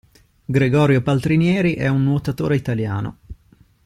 [0.45, 3.17] Gregorio Paltrinieri è un nuotatore italiano.